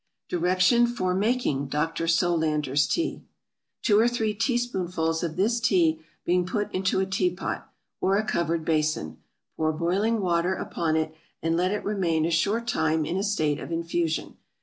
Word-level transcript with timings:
DIRECTION 0.29 0.87
FOR 0.87 1.13
MAKING 1.13 1.67
DR. 1.67 2.07
SOLANDER's 2.07 2.87
TEA. 2.87 3.21
Two 3.83 3.99
or 3.99 4.07
three 4.07 4.33
tea 4.33 4.57
spoonfuls 4.57 5.21
of 5.21 5.35
this 5.35 5.59
Tea 5.59 6.01
being 6.25 6.43
put 6.43 6.73
into 6.73 6.99
a 7.01 7.05
tea 7.05 7.29
pot, 7.29 7.71
or 7.99 8.17
a 8.17 8.25
covered 8.25 8.65
bason, 8.65 9.19
pour 9.57 9.71
boiling 9.71 10.19
water 10.19 10.55
upon 10.55 10.95
it, 10.95 11.13
and 11.43 11.55
let 11.55 11.69
it 11.69 11.83
remain 11.83 12.25
a 12.25 12.31
short 12.31 12.67
time 12.67 13.05
in 13.05 13.15
a 13.15 13.21
state 13.23 13.59
of 13.59 13.71
infusion. 13.71 14.37